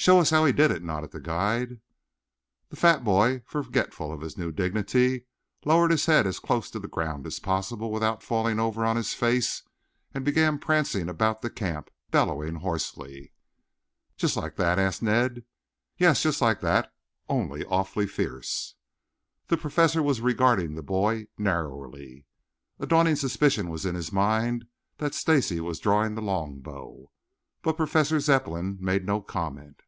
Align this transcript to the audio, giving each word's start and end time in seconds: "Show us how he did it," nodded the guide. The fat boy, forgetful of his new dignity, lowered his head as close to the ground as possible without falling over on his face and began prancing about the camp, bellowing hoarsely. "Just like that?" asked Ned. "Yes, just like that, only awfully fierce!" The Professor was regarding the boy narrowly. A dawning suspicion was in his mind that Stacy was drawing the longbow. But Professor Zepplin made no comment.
"Show 0.00 0.18
us 0.18 0.30
how 0.30 0.46
he 0.46 0.52
did 0.54 0.70
it," 0.70 0.82
nodded 0.82 1.10
the 1.10 1.20
guide. 1.20 1.78
The 2.70 2.76
fat 2.76 3.04
boy, 3.04 3.42
forgetful 3.44 4.10
of 4.14 4.22
his 4.22 4.38
new 4.38 4.50
dignity, 4.50 5.26
lowered 5.66 5.90
his 5.90 6.06
head 6.06 6.26
as 6.26 6.38
close 6.38 6.70
to 6.70 6.78
the 6.78 6.88
ground 6.88 7.26
as 7.26 7.38
possible 7.38 7.92
without 7.92 8.22
falling 8.22 8.58
over 8.58 8.82
on 8.82 8.96
his 8.96 9.12
face 9.12 9.62
and 10.14 10.24
began 10.24 10.58
prancing 10.58 11.10
about 11.10 11.42
the 11.42 11.50
camp, 11.50 11.90
bellowing 12.10 12.54
hoarsely. 12.56 13.34
"Just 14.16 14.38
like 14.38 14.56
that?" 14.56 14.78
asked 14.78 15.02
Ned. 15.02 15.44
"Yes, 15.98 16.22
just 16.22 16.40
like 16.40 16.62
that, 16.62 16.90
only 17.28 17.62
awfully 17.66 18.06
fierce!" 18.06 18.76
The 19.48 19.58
Professor 19.58 20.02
was 20.02 20.22
regarding 20.22 20.76
the 20.76 20.82
boy 20.82 21.26
narrowly. 21.36 22.24
A 22.78 22.86
dawning 22.86 23.16
suspicion 23.16 23.68
was 23.68 23.84
in 23.84 23.96
his 23.96 24.10
mind 24.12 24.64
that 24.96 25.14
Stacy 25.14 25.60
was 25.60 25.78
drawing 25.78 26.14
the 26.14 26.22
longbow. 26.22 27.10
But 27.60 27.76
Professor 27.76 28.18
Zepplin 28.18 28.78
made 28.80 29.04
no 29.04 29.20
comment. 29.20 29.82